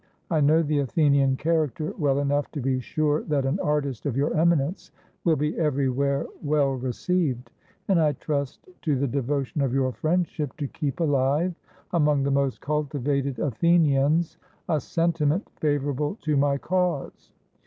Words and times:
I 0.31 0.41
know 0.41 0.63
the 0.63 0.79
Athenian 0.79 1.37
character 1.37 1.93
well 1.95 2.17
enough 2.17 2.49
to 2.53 2.59
be 2.59 2.79
sure 2.79 3.21
that 3.25 3.45
an 3.45 3.59
artist 3.59 4.07
of 4.07 4.17
your 4.17 4.33
eminence 4.35 4.89
will 5.23 5.35
be 5.35 5.55
everywhere 5.59 6.25
well 6.41 6.71
received; 6.73 7.51
and 7.87 8.01
I 8.01 8.13
trust 8.13 8.67
to 8.81 8.95
the 8.95 9.07
devotion 9.07 9.61
of 9.61 9.75
your 9.75 9.91
friendship 9.91 10.57
to 10.57 10.67
keep 10.67 10.95
ahve 10.95 11.53
among 11.93 12.23
the 12.23 12.31
most 12.31 12.61
cultivated 12.61 13.37
Athenians 13.37 14.37
a 14.67 14.79
sentiment 14.81 15.47
favorable 15.59 16.17
to 16.23 16.35
my 16.35 16.57
cause. 16.57 17.31